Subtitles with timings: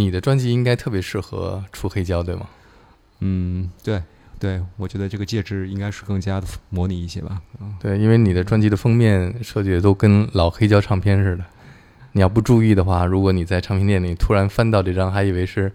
[0.00, 2.46] 你的专辑应该特别适合出黑胶，对吗？
[3.18, 4.02] 嗯，对
[4.38, 7.38] 对，我觉得这个介质应该是更加的模拟一些吧。
[7.60, 11.44] 嗯，对，因为你的专辑的封面设计的都跟老黑胶唱片似的。
[12.12, 15.70] 你要不注意的话，如果你在唱片店里突然翻到这张，还以为是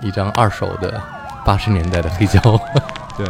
[0.00, 1.02] 一张二手的
[1.44, 2.40] 八十年代的黑胶。
[3.18, 3.26] 对，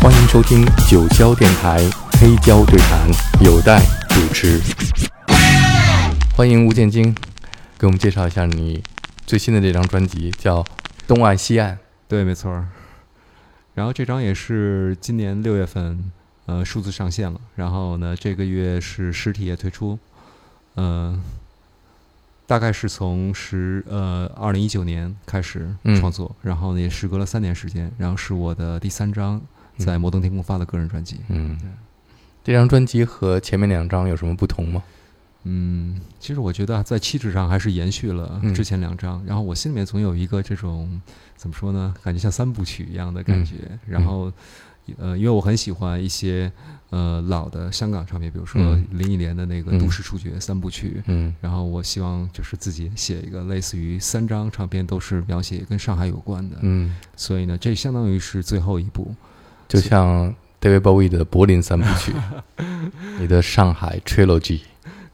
[0.00, 1.78] 欢迎收听九霄电台
[2.12, 3.06] 黑胶对谈，
[3.44, 4.62] 有待主持。
[6.34, 7.14] 欢迎吴建京，
[7.78, 8.82] 给我们介绍一下你
[9.26, 10.62] 最新的这张专辑，叫
[11.08, 11.74] 《东岸西岸》。
[12.06, 12.68] 对，没错儿。
[13.74, 16.12] 然后这张也是今年六月份，
[16.46, 17.40] 呃，数字上线了。
[17.56, 19.98] 然后呢，这个月是实体也推出。
[20.76, 21.20] 嗯，
[22.46, 29.42] 大概是从十呃二零一九年开始创作，然后呢也时隔了三年时间，然后是我的第三张
[29.76, 31.20] 在摩登天空发的个人专辑。
[31.28, 31.58] 嗯，
[32.44, 34.84] 这张专辑和前面两张有什么不同吗？
[35.48, 41.00] 嗯，其实我觉得在气质上还是延续了之前两张，然后我心里面总有一个这种
[41.36, 43.54] 怎么说呢，感觉像三部曲一样的感觉，
[43.86, 44.32] 然后。
[44.98, 46.48] 呃，因为我很喜欢一些
[46.90, 48.62] 呃老的香港唱片，比如说
[48.92, 59.12] 林忆莲的那个《都市触觉》三部曲，嗯，然后我希望就是自己写一个类似于三张唱片都是描写跟上海有关的，嗯，所以呢，这相当于是最后一部，
[59.66, 62.12] 就像 David Bowie 的柏林三部曲，
[63.18, 64.60] 你的上海 Trilogy，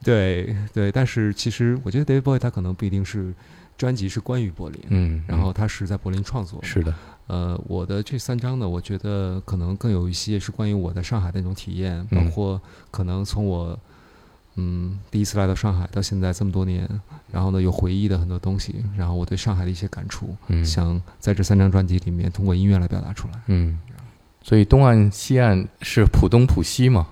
[0.03, 3.33] 对对，但是其实我觉得 David Bowie 他可能不一定是
[3.79, 6.95] 专辑是关于柏林，嗯，然后他是在柏林创作，是的。
[7.29, 13.79] 呃，我的这三张呢，我觉得可能更有一些是关于我在上海的那种体验，包括可能从我
[14.57, 16.87] 嗯第一次来到上海到现在这么多年，
[17.31, 23.35] 然后呢有回忆的很多东西，然后我对上海的一些感触，嗯想在这三张专辑里面通过音乐来表达出来。
[23.47, 23.79] 嗯，
[24.43, 27.07] 所以东岸西岸是浦东浦西嘛？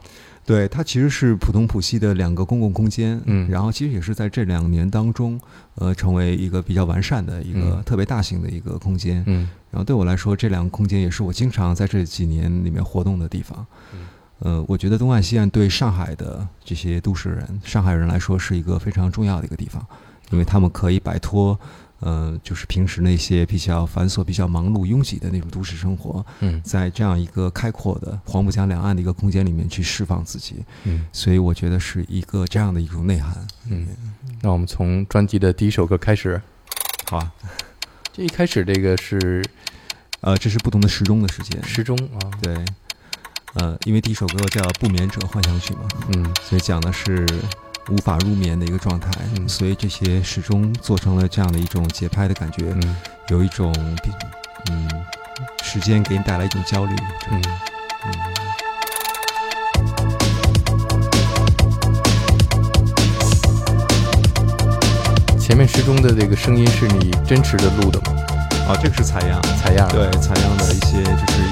[0.46, 5.40] 对，它其实是浦东浦西的两个公共空间，嗯，然后其实也是在这两年当中，
[5.76, 14.00] 呃，成为一个比较完善的一个特别大型的一个空间，嗯，然后对我来说，这两个空间也是我经常在这几年里面活动的地方，嗯，
[14.40, 19.86] 呃，我觉得东岸西岸对上海的这些都市人、上海人来说是一个非常重要的一个地方，
[20.30, 21.58] 因为他们可以摆脱。
[22.00, 33.86] 呃，就是平时那些比较繁琐、比较忙碌、拥挤的那种都市生活，嗯，在这样一个开阔的黄浦江两岸的一个空间里面去释放自己，嗯，所以我觉得是一个这样的一种内涵，嗯，
[34.40, 36.40] 那我们从专辑的第一首歌开始，
[37.10, 37.32] 好啊，
[38.12, 39.44] 这一开始这个是，
[40.22, 42.64] 呃，这是不同的时钟的时间，时钟啊，对，
[43.54, 47.26] 呃，因为第一首歌叫《不眠者幻想曲》嘛，嗯，所以讲的是。
[47.88, 49.10] 无法入眠的一个状态，
[49.48, 52.74] 所以这些始终做成了这样的一种节拍的感觉，
[53.28, 53.74] 有一种
[54.70, 54.88] 嗯，
[55.62, 56.94] 时间给你带来一种焦虑，
[57.30, 57.42] 嗯。
[58.04, 58.12] 嗯。
[65.38, 68.16] 前面时钟的这个声音是你真实的录的吗？
[68.68, 71.42] 啊，这个是采样，采样，对，采样的一些就是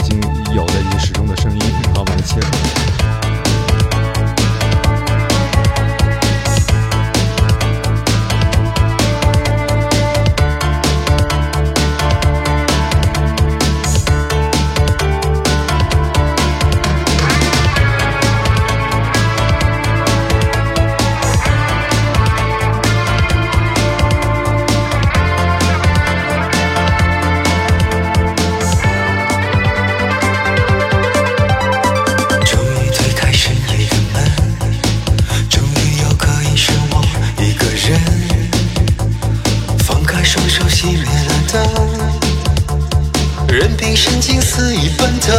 [44.21, 45.33] 曾经肆意奔腾，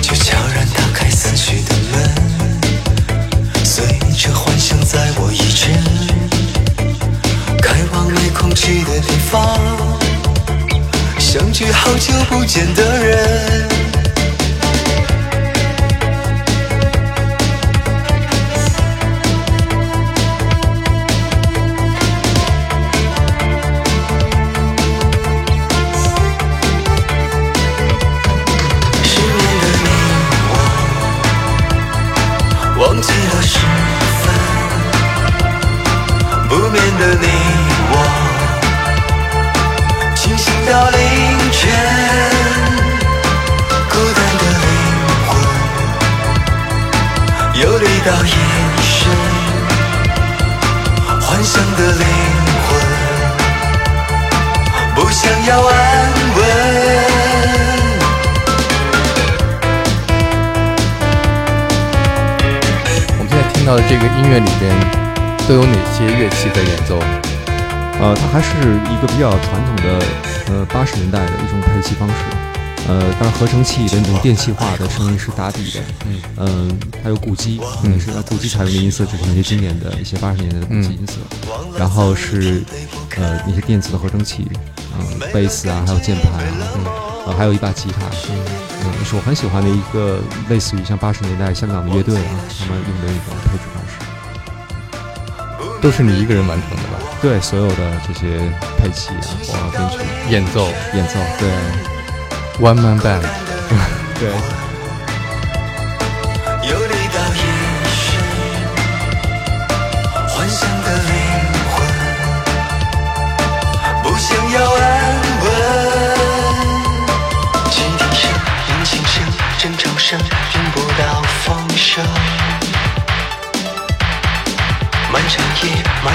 [0.00, 2.10] 就悄然打开思绪的门，
[3.62, 3.84] 随
[4.16, 5.68] 着幻想在我一直
[7.60, 9.60] 开往没空气的地方，
[11.18, 13.89] 相聚好久不见的人。
[63.70, 64.74] 到这个音乐里边
[65.46, 66.98] 都有哪些乐器在演奏？
[68.00, 68.50] 呃，它还是
[68.92, 70.04] 一个比较传统的
[70.48, 72.14] 呃八十年代的一种配器方式。
[72.88, 76.20] 呃，当然合成器的那种电气化的声音是打底的，嗯。
[76.38, 81.18] 嗯，还有鼓机，嗯，是鼓机采用的音色就是那些经典的一些八十年代的鼓机音色，
[81.78, 82.64] 然后是
[83.18, 84.48] 呃那些电子的合成器，
[84.98, 86.84] 嗯，贝斯啊，还有键盘啊，嗯，
[87.28, 92.22] 呃，还有一把吉他，嗯，是我很喜欢的一个类似于像八十年代香港的乐队啊，
[92.58, 93.92] 他们用的一种配置方式，
[95.80, 96.98] 都是你一个人完成的吧？
[97.22, 98.38] 对，所有的这些
[98.78, 99.20] 配器啊，
[99.52, 99.98] 包括编曲、
[100.30, 100.68] 演奏。
[100.94, 101.48] 演奏，对。
[102.60, 103.22] One Man Band，
[104.20, 104.30] 对，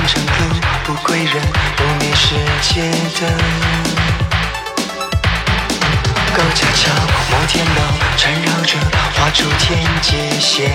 [0.08, 1.42] 长路，不归人，
[1.76, 2.82] 不灭世界
[3.20, 3.28] 灯。
[6.34, 6.92] 高架桥、
[7.32, 7.82] 摩天楼
[8.18, 8.78] 缠绕着，
[9.16, 10.72] 画出天界线。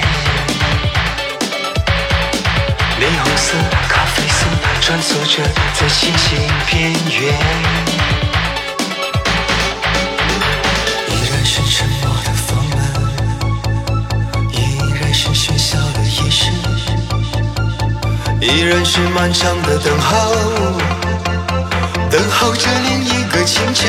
[2.99, 3.55] 霓虹色、
[3.89, 4.47] 咖啡色
[4.81, 5.43] 穿梭着
[5.75, 7.35] 在星星边缘。
[11.09, 12.20] 依然是沉默
[18.41, 20.33] 依然是漫长的等候，
[22.11, 23.87] 等候着另一个清晨。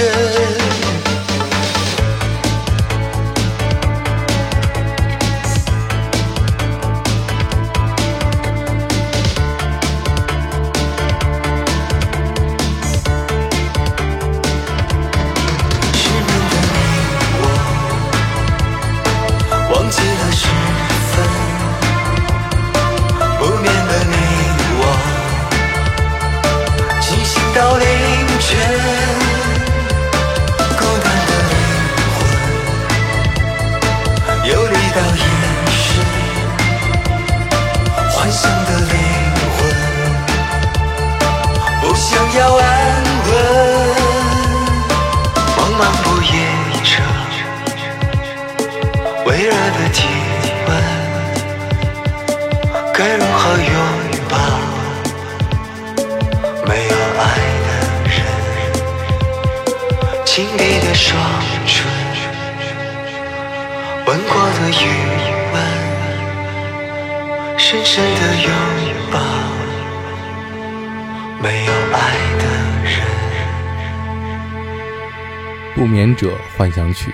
[64.72, 64.86] 余
[65.54, 65.60] 温，
[67.60, 68.50] 深深的拥
[69.12, 69.20] 抱
[71.42, 72.44] 没有爱的
[72.84, 72.94] 人。
[75.76, 77.14] 不眠者幻想曲，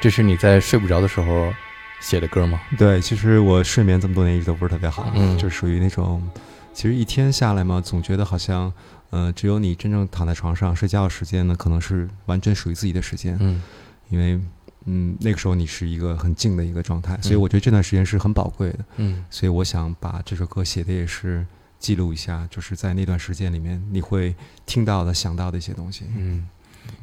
[0.00, 1.52] 这是你在睡不着的时候
[2.00, 2.60] 写的歌吗？
[2.76, 6.22] 对，其实我睡眠这么多年一直都不是特别好，嗯就属于那种，
[6.74, 8.70] 其实一天下来嘛，总觉得好像，
[9.10, 13.62] 呃，只有你真正躺在床上睡觉的时间呢，可能是完全属于自己的时间，嗯
[14.10, 14.40] 因为，
[14.84, 19.24] 嗯，那个时候你是一个很静的一个状态，所以我觉得这段时间是很宝贵的，嗯。
[19.30, 21.44] 所以我想把这首歌写的也是
[21.78, 24.34] 记录一下，就是在那段时间里面你会
[24.64, 26.04] 听到的、想到的一些东西。
[26.16, 26.48] 嗯。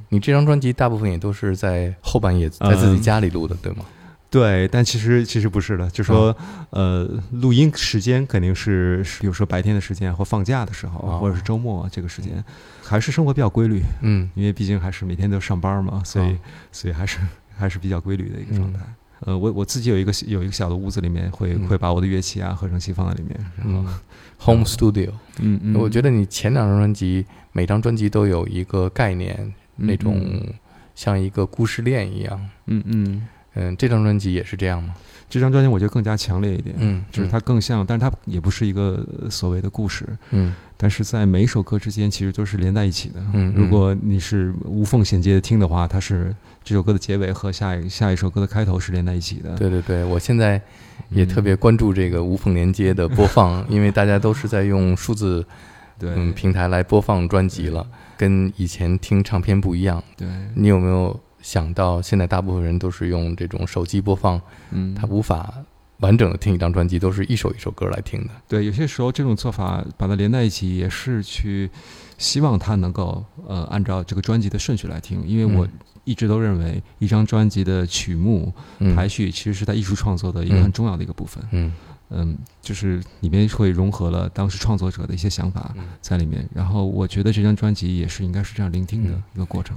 [0.10, 3.86] 你这张专辑大部分也都是在后半夜在自己嗯家里录的，对吗？
[4.32, 6.36] 对，但其实其实不是的，就说、
[6.72, 11.20] 呃，录音时间肯定是，是比如说白天的时间或放假的时候，哦。
[11.20, 12.44] 或者是周末这个时间，
[12.84, 14.30] 还是生活比较规律，嗯。
[14.36, 16.38] 因为毕竟还是每天都上班嘛，所以、哦。
[16.72, 17.20] 所以还是
[17.58, 18.80] 还是比较规律的一个状态。
[19.22, 24.00] 呃，我我自己有一个有一个小的屋子里面会，会、嗯把我的乐器啊合成器放在里面，然后嗯
[24.40, 25.12] ，Home Studio。
[25.40, 30.54] 嗯嗯我觉得你前两张专辑，每张专辑都有一个概念，那种嗯
[30.96, 32.50] 像一个故事链一样。
[32.66, 34.94] 嗯嗯，嗯，这张专辑也是这样吗？
[35.30, 43.20] 这张专辑我觉得更加强烈一点，嗯，就是它更像，但是它也不是一个呃所谓的故事，嗯但是在每一首歌之间其实都是连在一起的。
[43.34, 49.56] 嗯嗯如果你是无缝衔接的听的话，它是这首歌的结尾和下一下一首歌的开头是连在一起的。
[49.56, 50.62] 对对对，我现在
[51.10, 55.46] 也嗯特别关注这个无缝连接的播 放，因为大家都是在用数字
[55.98, 60.04] 对嗯平台来播放专辑了，跟以前听唱片不一样。
[60.18, 65.54] 对，你有没有想到，现在大部分人都是用这种手机播放，嗯，他无法
[66.00, 68.32] 完整的听一张专辑，都是一首一首歌来听的。
[68.48, 71.70] 对，有些时候这种做法把它连在一起，也是去
[72.18, 75.72] 希望它能够呃按照这个专辑的顺序来听，因为我嗯。
[76.04, 78.96] 一直都认为一张专辑的曲目嗯。
[78.96, 80.64] 排序其实是它艺术创作的一个嗯。
[80.64, 81.44] 很重要的一个部分。
[81.52, 81.74] 嗯。
[82.10, 85.84] 嗯，就是里面会融合了当时创作者的一些想法嗯。
[86.02, 89.24] 在里面，然后我觉得这张专辑也是应该是这样聆听的嗯。
[89.34, 89.76] 一个过程。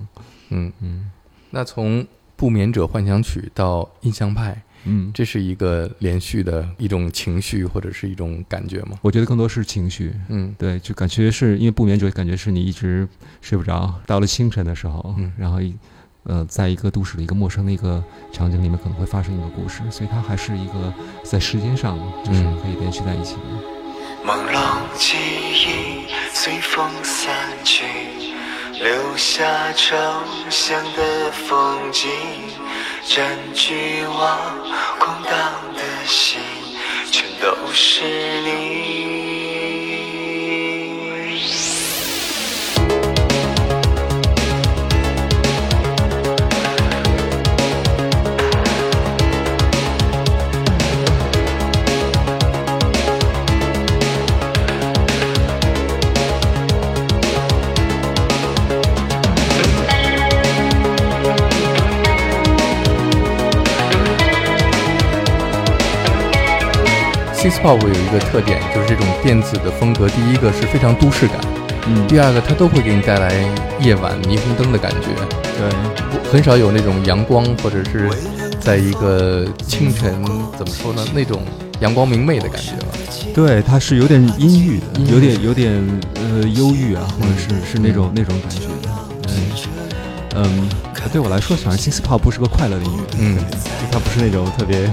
[0.50, 1.10] 嗯，嗯
[1.50, 8.98] 那从不眠者幻想曲到印象派，嗯，这是一个连续的一种情绪或者是一种感觉吗？
[9.02, 10.12] 我觉得更多是情绪。
[10.28, 13.08] 嗯对，就感觉是因为不眠者，感觉是你一直
[13.40, 15.74] 睡不着，到了清晨的时候，嗯然后一
[16.24, 20.92] 呃，在一个都市的一个陌生的一个场景里面，可能会发生一个故事，所以它还是一个
[21.24, 23.40] 在时间上就是嗯可以连续在一起的。
[24.26, 25.16] 朦胧记
[25.54, 27.84] 忆随风散去，
[28.80, 29.96] 留下抽
[30.50, 32.08] 象的风景，
[33.04, 34.38] 占据我
[35.00, 35.32] 空荡
[35.74, 36.38] 的心，
[37.10, 38.04] 全都是
[38.42, 39.17] 你。
[67.50, 71.36] S y n t pop 有一个特点，就是这种电子的风格，第一个是非常都市感，
[71.86, 72.06] 嗯。
[72.06, 73.32] 第二个它都会给你带来
[73.80, 75.08] 夜晚霓虹灯的感觉，
[75.56, 75.70] 对，
[76.10, 78.10] 不很少有那种阳光或者是
[78.60, 80.22] 在一个清晨
[80.58, 81.42] 怎么说呢那种
[81.80, 82.86] 阳光明媚的感觉吧。
[83.34, 85.12] 对，它是有点阴郁的，郁。
[85.12, 88.66] 有点有点呃忧郁啊，或者是是那种那种感觉。
[89.28, 89.52] 嗯
[90.34, 90.68] 嗯，
[91.12, 93.38] 对我来说，反正 synth pop 不是个快乐的音乐，嗯。
[93.90, 94.90] 它不是那种特别，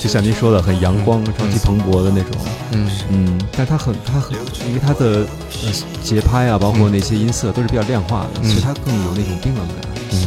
[0.00, 2.32] 就像您说的很阳光、朝气蓬勃的那种。
[2.72, 4.34] 嗯嗯，但它很它很，
[4.66, 5.26] 因为它的
[5.64, 9.76] 呃节拍啊，包括那些音色都是比较量化的，嗯所以它更有那种冰冷感。
[10.12, 10.18] 嗯，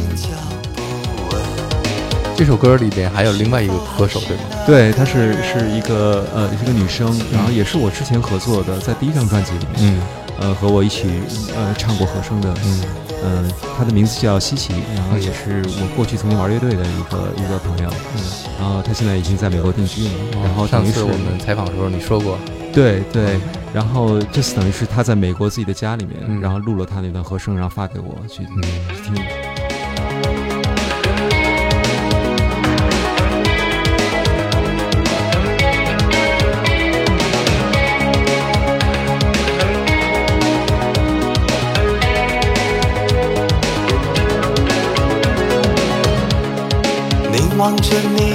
[2.36, 4.42] 这首歌里边还有另外一个歌手对吗？
[4.66, 10.00] 对，她是是一个呃是个女生，然后也是我之前合作的，在第一张专辑里面，嗯
[10.40, 11.08] 呃和我一起
[11.54, 12.80] 呃唱过和声的，嗯
[13.24, 18.22] 嗯，他的名字叫西奇，然后也是我过去曾经玩乐队的一个一个朋友，嗯。
[18.58, 20.10] 然后他现在已经在美国定居了，
[20.42, 22.38] 然后等于是上次我们采访的时候你说过，
[22.72, 23.38] 对对，
[23.72, 28.62] 然后这次等于是他在美国自己的家里面，嗯然后录了他那段和声，然后发给我去嗯
[28.94, 29.24] 去听。
[47.64, 48.33] 望着你，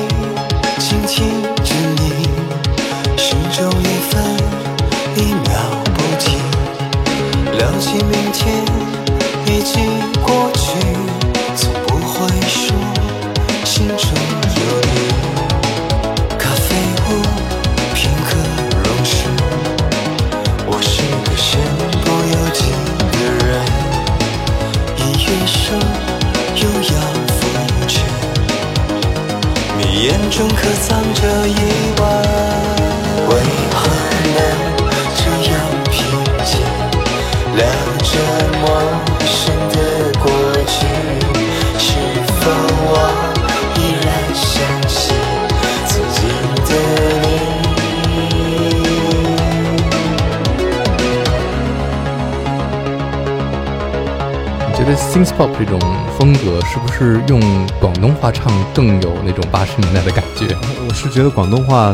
[55.20, 55.80] synth pop 这种
[56.18, 57.42] 风格是不是用
[57.78, 60.56] 广东话唱更有那种八十年代的感觉？
[60.88, 61.94] 我是觉得广东话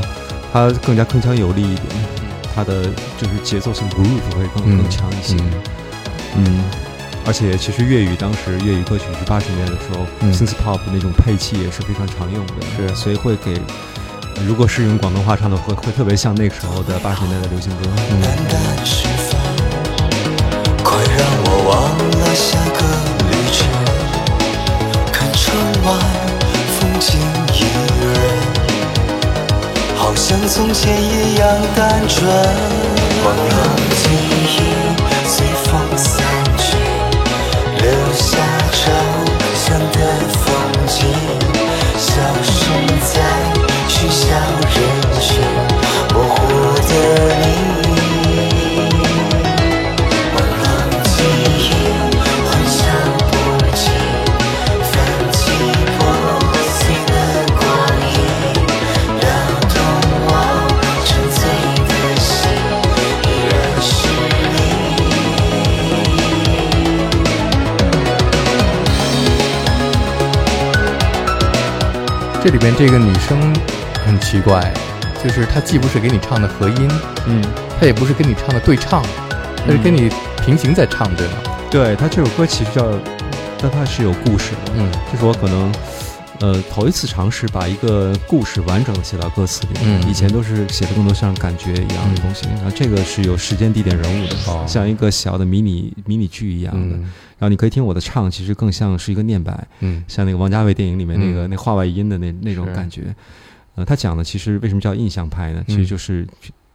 [0.54, 1.88] 它更加铿锵有力一点，
[2.54, 2.84] 它的
[3.18, 5.36] 就是节奏性 groove 会更、嗯更强一些。
[5.38, 5.52] 嗯
[6.38, 6.64] 嗯，
[7.26, 13.60] 而且其实粤语当时粤语歌曲是八十年代的时候、嗯 s y n t h pop 那种配器也是非常常用的，是所以会给。
[14.46, 17.90] 如果是用广东话唱的，会会特别像那个时候的八十年代的流行歌。
[18.12, 19.25] 嗯
[30.56, 32.26] 从前一样单纯。
[33.22, 33.56] 朦胧
[33.94, 34.75] 记忆
[72.46, 73.36] 这里边这个女生
[74.06, 74.72] 很奇怪，
[75.24, 76.88] 就是她既不是给你唱的和音，
[77.26, 77.42] 嗯，
[77.80, 79.02] 她也不是跟你唱的对唱，
[79.66, 80.12] 她是跟你
[80.46, 81.34] 平行在唱，对吗？
[81.72, 82.86] 对她这首歌其实叫，
[83.60, 84.74] 但它是有故事的。
[84.76, 85.72] 嗯就是我可能，
[86.42, 89.80] 呃，头一次尝试把一个故事完整的写到歌词里。
[89.84, 96.96] 嗯以前都是写的更多像感觉一样的东西，然后这个是有时间、地点、人物的，哦像一个小的迷你迷你剧一样的。
[96.98, 103.14] 嗯然后你可以听我的唱，其实更像是一个念白，嗯像那个王家卫电影里面那个、嗯那话外音的那那种感觉。
[103.76, 105.62] 呃，他讲的其实为什么叫印象派呢？
[105.68, 106.26] 其实嗯就是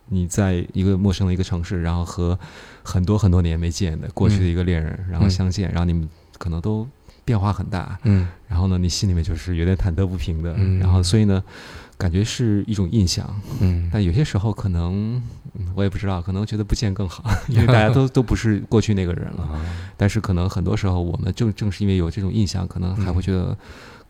[0.08, 2.38] 你在一个陌生的一个城市，然后和
[2.82, 6.86] 很多很多年没见的过去的一个恋人，然后嗯相见，然后你们可能都
[7.24, 8.26] 变化很大，嗯。
[8.48, 10.78] 然后呢，你心里面就是有点忐忑不平的，嗯。
[10.78, 11.42] 然后所以呢，
[11.96, 13.28] 感觉是一种印象，
[13.60, 13.88] 嗯。
[13.92, 15.22] 但有些时候可能
[15.54, 19.42] 嗯我也不知道，可能觉得不见更好， 因为大家都都不是过去那个人了。
[19.44, 19.60] 啊。
[19.96, 23.56] 但是可能很多时候，我们正正是因为有这种印象，可能还会觉得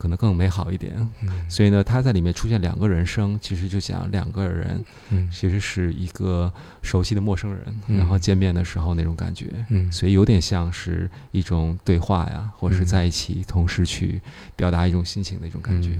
[0.00, 0.96] 可能更美好一点。
[1.22, 1.28] 嗯。
[1.50, 5.28] 所以呢，他在里面出现两个人生，其实就讲两个人嗯。
[5.30, 7.98] 其实是一个熟悉的陌生人，嗯。
[7.98, 9.46] 然后见面的时候那种感觉。
[9.68, 9.92] 嗯。
[9.92, 12.86] 所以有点像是一种对话呀，或者是嗯。
[12.86, 14.18] 在一起同时去
[14.56, 15.90] 表达一种心情的一种感觉。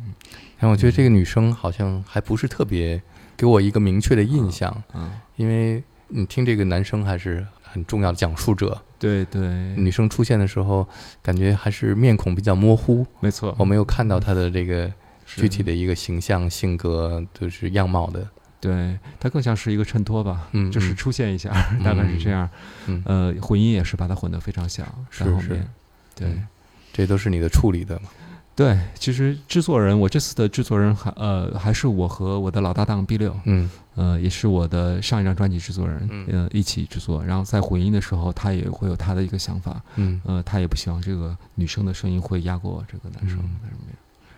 [0.00, 0.14] 嗯。
[0.58, 3.02] 但我觉得这个女生好像还不是特别
[3.36, 9.40] 给我一个明确的印象，啊，因为你听这个男生还是很重要的讲述者，对对，
[9.76, 10.86] 女生出现的时候，
[11.20, 14.88] 感觉还是面孔比较模糊，没错，我没有看到她的这个
[15.26, 18.24] 具体的一个形象、性格，就是样貌的。
[18.60, 21.50] 对，它更像是一个衬托吧，嗯就是嗯出现一下，
[21.84, 22.48] 大概是这样。
[22.86, 25.48] 嗯，呃，混音也是把它混得非常小，在后是。
[25.48, 25.68] 面。
[26.14, 26.46] 对、嗯。
[26.92, 28.08] 这都是你的处理的嘛？
[28.56, 37.24] 对，其实制作人，我这次的制作人还呃还是我和我的老搭档 B 六，嗯呃，也是我的上一张专辑制作人，嗯呃，一起制作。
[37.24, 43.38] 然后在混音的时候，他也会有他的一个想法，嗯，呃，他也不希望这个女生的声音会压过这个男生。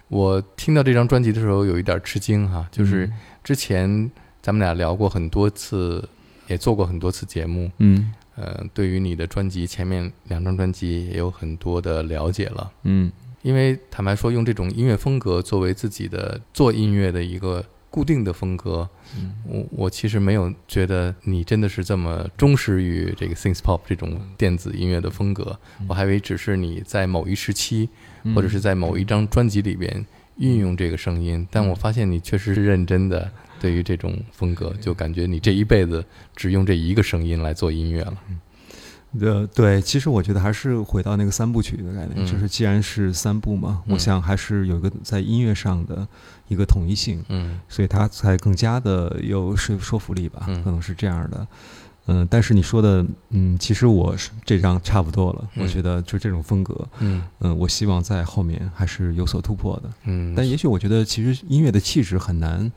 [0.09, 3.11] 我听到这张专辑的时候有一点吃惊哈，就是
[3.45, 6.09] 之前咱们俩聊过很多次，
[6.47, 12.71] 也做过很多次节目，嗯呃，对于你的专辑前面两张专辑也有很多的了解了。
[12.85, 13.13] 嗯
[13.47, 19.35] 因为坦白说，用这种音乐风格作为自己的做音乐的一个固定的风格，嗯。
[19.47, 27.89] 我我其实没有觉得你真的是这么忠实于这个 synth pop 这种电子音乐的风格，我还以为只是你在某一时期
[28.25, 28.35] 嗯。
[28.35, 30.05] 或者是在某一张专辑里边
[30.39, 33.31] 运用这个声音，但我发现你确实是认真的
[33.61, 36.05] 对于这种风格，就感觉你这一辈子
[36.35, 38.19] 只用这一个声音来做音乐了。
[39.21, 42.27] 呃，对，其实我觉得还是回到那个三部曲的概念，嗯。
[42.27, 43.95] 就是既然是三部嘛，嗯。
[43.95, 46.07] 我想还是有一个在音乐上的
[46.49, 50.63] 一个统一性，嗯所以它才更加的有说说服力吧，嗯。
[50.63, 51.47] 可能是这样的。
[52.09, 55.65] 嗯、但是你说的，嗯，其实我是这张差不多了，嗯。
[55.65, 57.21] 我觉得就这种风格，嗯。
[57.41, 59.91] 嗯、我希望在后面还是有所突破的。
[60.05, 62.71] 嗯，但也许我觉得，其实音乐的气质很难，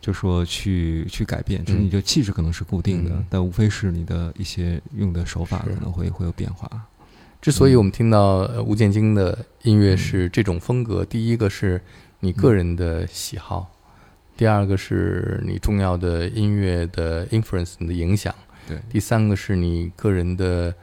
[0.00, 1.84] 就说去去改变，就是嗯。
[1.84, 3.26] 你的气质可能是固定的，嗯。
[3.28, 6.70] 但无非是你的一些用的手法可能会会有变化。
[7.40, 11.80] 之所以我们听到呃吴建京的音乐是这种风格，第一个是
[12.20, 13.70] 你个人的喜好，
[14.36, 18.34] 第二个是你重要的音乐的 influence 你的影响，
[18.68, 20.74] 对，第三个是你个人的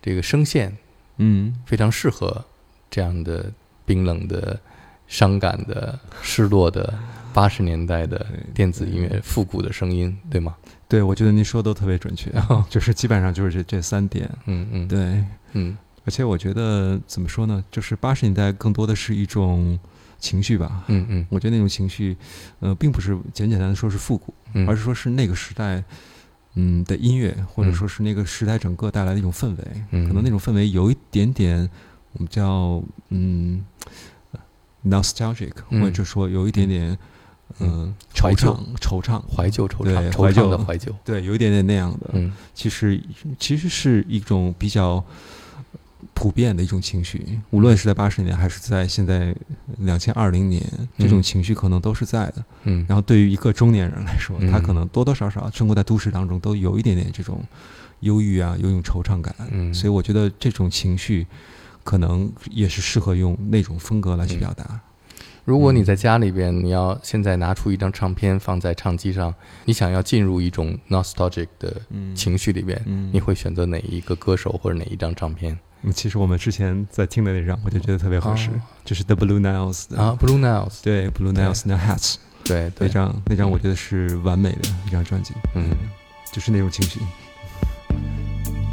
[0.00, 0.74] 这个声线
[1.18, 2.42] 嗯，非常适合
[2.90, 3.52] 这样的
[3.84, 4.58] 冰冷的、
[5.06, 6.94] 伤感的、失落的
[7.36, 10.56] 八十年代的电子音乐复古的声音，对吗？
[10.88, 12.32] 对，我觉得您说的都特别准确，
[12.70, 14.26] 就是基本上就是这这三点。
[14.46, 15.22] 嗯嗯，，对，
[15.52, 19.78] 嗯而且我觉得怎么说呢，就是八十年代更多的是一种
[20.18, 20.84] 情绪吧。
[20.86, 22.16] 嗯嗯我觉得那种情绪，
[22.60, 25.84] 呃，并不是简简单的说是复古，嗯，而是说是那个时代，
[26.54, 29.64] 嗯的音乐，或者嗯说是那个时代整个带来的一种氛围。
[29.90, 31.68] 嗯可能那种氛围有一点点，
[32.14, 33.62] 我们叫嗯
[34.88, 36.96] nostalgic，嗯或者说有一点点
[37.60, 39.20] 嗯惆怅惆怅。
[39.34, 42.10] 怀旧惆怅，惆怅怀旧的怀旧，对，有一点点那样的。
[42.12, 43.00] 嗯其实
[43.38, 45.02] 其实是一种比较
[46.14, 49.34] 普遍的一种情绪，无论是在八十年还是在现在
[49.78, 50.62] 两千二零年，
[50.98, 52.44] 这种嗯情绪可能都是在的。
[52.64, 57.42] 嗯，然后对于一个中年人来说，他嗯可能多多少少生活在都市当中，都有一点点这种
[58.00, 59.34] 忧郁啊，有一种惆怅感。
[59.50, 61.26] 嗯所以我觉得这种情绪
[61.84, 64.80] 可能也是适合用那种风格来去嗯表达。
[65.46, 69.32] 如果你在家里边，你要现在拿出一张唱片放在唱机上，
[69.64, 72.12] 你想要进入一种 nostalgic 的嗯。
[72.16, 73.08] 情绪里边，嗯。
[73.12, 75.56] 你会选择哪一个歌手或者哪一张唱片？
[75.82, 78.54] 嗯其实我们之前在听的那张，我就觉得特别合适，哦。
[78.84, 80.02] 就是 The Blue Nails 的。
[80.02, 85.70] 啊？Blue Nails，对 Blue Nails 那 Hats 对对，那张那张，我觉得是完美的一张专辑，嗯，
[86.32, 86.98] 就是那种情绪。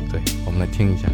[0.09, 1.07] 对，我们来听一下。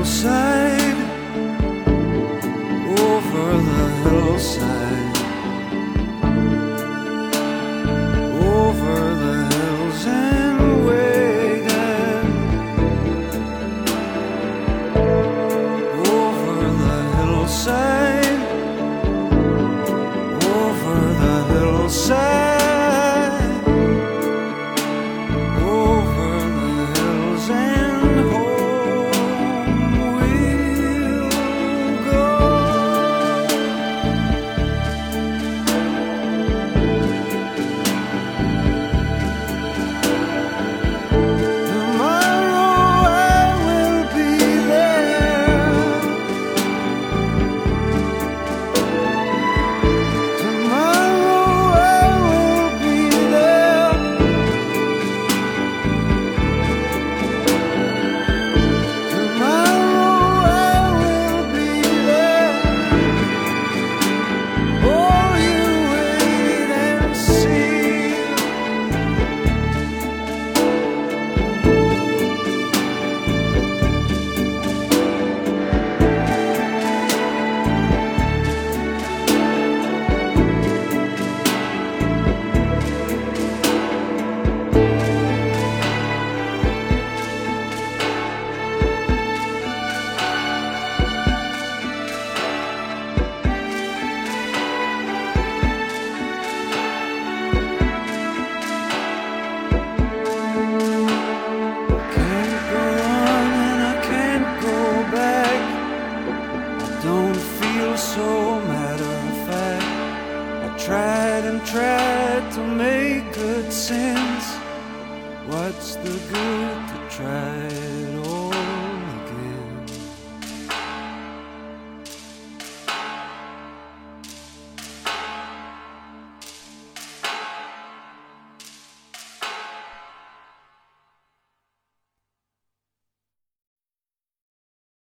[0.00, 0.39] não.